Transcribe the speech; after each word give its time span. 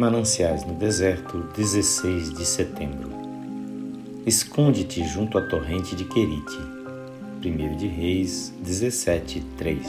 Mananciais 0.00 0.64
no 0.64 0.72
Deserto, 0.72 1.44
16 1.54 2.32
de 2.32 2.46
setembro. 2.46 3.10
Esconde-te 4.24 5.04
junto 5.04 5.36
à 5.36 5.42
torrente 5.42 5.94
de 5.94 6.06
Querite. 6.06 6.56
1 7.44 7.76
de 7.76 7.86
Reis 7.86 8.50
17, 8.64 9.44
3. 9.58 9.86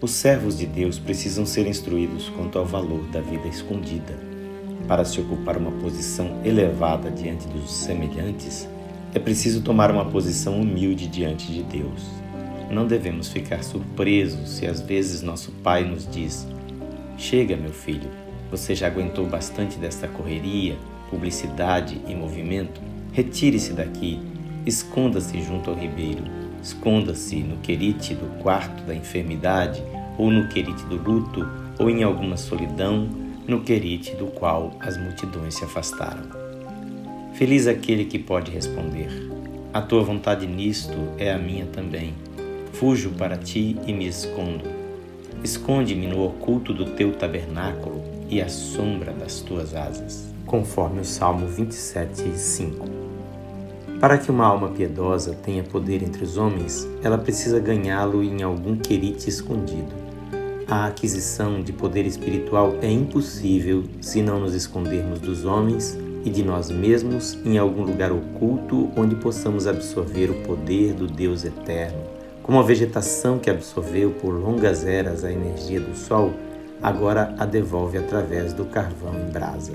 Os 0.00 0.12
servos 0.12 0.56
de 0.56 0.64
Deus 0.64 0.98
precisam 0.98 1.44
ser 1.44 1.66
instruídos 1.66 2.30
quanto 2.30 2.58
ao 2.58 2.64
valor 2.64 3.02
da 3.08 3.20
vida 3.20 3.46
escondida. 3.48 4.18
Para 4.88 5.04
se 5.04 5.20
ocupar 5.20 5.58
uma 5.58 5.72
posição 5.72 6.40
elevada 6.42 7.10
diante 7.10 7.46
dos 7.48 7.70
semelhantes, 7.70 8.66
é 9.12 9.18
preciso 9.18 9.60
tomar 9.60 9.90
uma 9.90 10.06
posição 10.06 10.58
humilde 10.58 11.06
diante 11.06 11.52
de 11.52 11.62
Deus. 11.64 12.02
Não 12.70 12.86
devemos 12.86 13.28
ficar 13.28 13.62
surpresos 13.62 14.48
se 14.52 14.66
às 14.66 14.80
vezes 14.80 15.20
nosso 15.20 15.52
Pai 15.62 15.84
nos 15.84 16.10
diz: 16.10 16.46
Chega, 17.18 17.58
meu 17.58 17.74
filho, 17.74 18.25
você 18.50 18.74
já 18.74 18.86
aguentou 18.86 19.26
bastante 19.26 19.78
desta 19.78 20.06
correria, 20.06 20.76
publicidade 21.10 22.00
e 22.06 22.14
movimento? 22.14 22.80
Retire-se 23.12 23.72
daqui, 23.72 24.20
esconda-se 24.64 25.40
junto 25.42 25.70
ao 25.70 25.76
ribeiro, 25.76 26.22
esconda-se 26.62 27.36
no 27.36 27.56
querite 27.58 28.14
do 28.14 28.26
quarto 28.42 28.82
da 28.84 28.94
enfermidade, 28.94 29.82
ou 30.18 30.30
no 30.30 30.48
querite 30.48 30.84
do 30.84 30.96
luto, 30.96 31.46
ou 31.78 31.90
em 31.90 32.02
alguma 32.02 32.36
solidão, 32.36 33.08
no 33.46 33.60
querite 33.60 34.14
do 34.14 34.26
qual 34.26 34.72
as 34.80 34.96
multidões 34.96 35.54
se 35.54 35.64
afastaram. 35.64 36.24
Feliz 37.34 37.66
aquele 37.66 38.04
que 38.04 38.18
pode 38.18 38.50
responder: 38.50 39.08
A 39.72 39.80
tua 39.80 40.02
vontade 40.02 40.46
nisto 40.46 40.96
é 41.18 41.32
a 41.32 41.38
minha 41.38 41.66
também. 41.66 42.14
Fujo 42.72 43.10
para 43.10 43.36
ti 43.36 43.76
e 43.86 43.92
me 43.92 44.06
escondo 44.06 44.86
Esconde-me 45.46 46.06
no 46.06 46.24
oculto 46.24 46.72
do 46.72 46.86
teu 46.86 47.12
tabernáculo 47.12 48.02
e 48.28 48.40
à 48.40 48.48
sombra 48.48 49.12
das 49.12 49.40
tuas 49.40 49.74
asas. 49.74 50.26
Conforme 50.46 51.00
o 51.00 51.04
Salmo 51.04 51.46
27, 51.46 52.36
5. 52.36 52.86
Para 54.00 54.18
que 54.18 54.30
uma 54.30 54.46
alma 54.46 54.68
piedosa 54.68 55.34
tenha 55.42 55.62
poder 55.62 56.02
entre 56.02 56.22
os 56.22 56.36
homens, 56.36 56.86
ela 57.02 57.18
precisa 57.18 57.58
ganhá-lo 57.58 58.22
em 58.22 58.42
algum 58.42 58.76
querite 58.76 59.28
escondido. 59.28 59.94
A 60.68 60.86
aquisição 60.86 61.62
de 61.62 61.72
poder 61.72 62.06
espiritual 62.06 62.76
é 62.82 62.90
impossível 62.90 63.84
se 64.00 64.22
não 64.22 64.40
nos 64.40 64.54
escondermos 64.54 65.20
dos 65.20 65.44
homens 65.44 65.98
e 66.24 66.30
de 66.30 66.42
nós 66.42 66.70
mesmos 66.70 67.38
em 67.44 67.56
algum 67.56 67.82
lugar 67.82 68.12
oculto 68.12 68.90
onde 68.96 69.14
possamos 69.14 69.66
absorver 69.66 70.30
o 70.30 70.42
poder 70.42 70.92
do 70.92 71.06
Deus 71.06 71.44
eterno 71.44 72.16
como 72.46 72.60
a 72.60 72.62
vegetação 72.62 73.40
que 73.40 73.50
absorveu 73.50 74.12
por 74.12 74.30
longas 74.30 74.86
eras 74.86 75.24
a 75.24 75.32
energia 75.32 75.80
do 75.80 75.96
sol, 75.96 76.32
agora 76.82 77.34
a 77.38 77.44
devolve 77.44 77.98
através 77.98 78.52
do 78.52 78.64
carvão 78.64 79.14
em 79.14 79.30
brasa. 79.30 79.72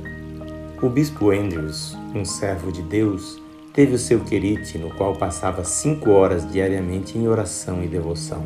O 0.82 0.90
bispo 0.90 1.30
Andrews, 1.32 1.98
um 2.16 2.26
servo 2.26 2.72
de 2.72 2.82
Deus, 2.82 3.42
teve 3.74 3.96
o 3.96 4.00
seu 4.00 4.22
querite, 4.22 4.78
no 4.78 4.90
qual 4.96 5.14
passava 5.14 5.64
cinco 5.64 6.12
horas 6.12 6.50
diariamente 6.52 7.18
em 7.18 7.28
oração 7.28 7.84
e 7.84 7.88
devoção. 7.88 8.44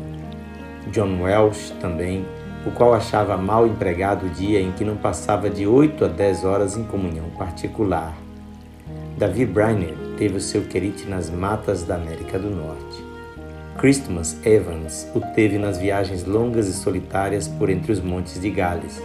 John 0.92 1.22
Welsh 1.22 1.70
também, 1.80 2.26
o 2.66 2.70
qual 2.70 2.92
achava 2.92 3.36
mal 3.36 3.66
empregado 3.66 4.26
o 4.26 4.30
dia 4.30 4.60
em 4.60 4.72
que 4.72 4.84
não 4.84 4.96
passava 4.96 5.48
de 5.48 5.66
oito 5.66 6.04
a 6.04 6.08
dez 6.08 6.44
horas 6.44 6.76
em 6.76 6.84
comunhão 6.84 7.30
particular. 7.30 8.14
Davi 9.16 9.46
Briner 9.46 9.94
teve 10.18 10.36
o 10.36 10.40
seu 10.40 10.62
querite 10.62 11.06
nas 11.06 11.30
matas 11.30 11.84
da 11.84 11.94
América 11.94 12.38
do 12.38 12.50
Norte. 12.50 13.05
Christmas 13.78 14.38
Evans 14.42 15.06
o 15.14 15.20
teve 15.20 15.58
nas 15.58 15.76
viagens 15.78 16.24
longas 16.24 16.66
e 16.66 16.72
solitárias 16.72 17.46
por 17.46 17.68
entre 17.68 17.92
os 17.92 18.00
montes 18.00 18.40
de 18.40 18.48
Gales. 18.48 19.02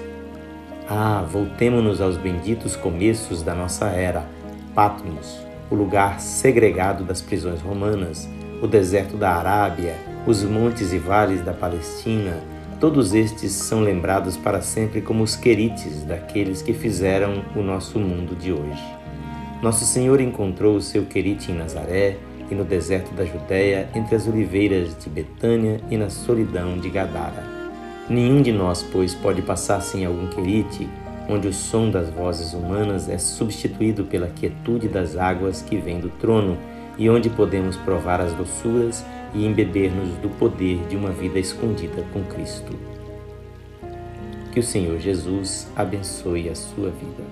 Ah, 0.89 1.25
voltemo-nos 1.29 1.99
aos 1.99 2.15
benditos 2.15 2.75
começos 2.77 3.41
da 3.41 3.53
nossa 3.53 3.87
era, 3.87 4.25
Patmos, 4.73 5.45
o 5.69 5.75
lugar 5.75 6.21
segregado 6.21 7.03
das 7.03 7.21
prisões 7.21 7.61
romanas, 7.61 8.29
o 8.61 8.67
deserto 8.67 9.17
da 9.17 9.31
Arábia, 9.31 9.95
os 10.25 10.41
montes 10.43 10.93
e 10.93 10.97
vales 10.97 11.41
da 11.41 11.53
Palestina, 11.53 12.37
todos 12.79 13.13
estes 13.13 13.51
são 13.51 13.81
lembrados 13.81 14.37
para 14.37 14.61
sempre 14.61 15.01
como 15.01 15.21
os 15.21 15.35
querites 15.35 16.03
daqueles 16.03 16.61
que 16.61 16.73
fizeram 16.73 17.43
o 17.55 17.61
nosso 17.61 17.99
mundo 17.99 18.37
de 18.37 18.53
hoje. 18.53 18.83
Nosso 19.61 19.85
Senhor 19.85 20.21
encontrou 20.21 20.75
o 20.75 20.81
seu 20.81 21.05
querite 21.05 21.51
em 21.51 21.55
Nazaré, 21.55 22.17
e 22.51 22.55
no 22.55 22.65
deserto 22.65 23.13
da 23.15 23.23
Judéia, 23.23 23.89
entre 23.95 24.13
as 24.13 24.27
oliveiras 24.27 24.95
de 24.97 25.09
Betânia 25.09 25.79
e 25.89 25.95
na 25.95 26.09
solidão 26.09 26.77
de 26.77 26.89
Gadara. 26.89 27.43
Nenhum 28.09 28.41
de 28.41 28.51
nós, 28.51 28.83
pois, 28.83 29.15
pode 29.15 29.41
passar 29.41 29.79
sem 29.81 30.05
algum 30.05 30.27
querite, 30.27 30.87
onde 31.29 31.47
o 31.47 31.53
som 31.53 31.89
das 31.89 32.09
vozes 32.09 32.53
humanas 32.53 33.07
é 33.07 33.17
substituído 33.17 34.03
pela 34.03 34.27
quietude 34.27 34.89
das 34.89 35.15
águas 35.15 35.61
que 35.61 35.77
vem 35.77 36.01
do 36.01 36.09
trono 36.09 36.57
e 36.97 37.09
onde 37.09 37.29
podemos 37.29 37.77
provar 37.77 38.19
as 38.19 38.33
doçuras 38.33 39.05
e 39.33 39.45
embeber-nos 39.45 40.09
do 40.17 40.29
poder 40.37 40.85
de 40.87 40.97
uma 40.97 41.11
vida 41.11 41.39
escondida 41.39 42.03
com 42.11 42.21
Cristo. 42.23 42.77
Que 44.51 44.59
o 44.59 44.63
Senhor 44.63 44.99
Jesus 44.99 45.71
abençoe 45.73 46.49
a 46.49 46.55
sua 46.55 46.89
vida. 46.89 47.23